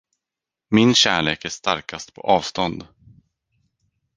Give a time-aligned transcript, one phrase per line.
[0.69, 2.85] Min kärlek är starkast på avstånd.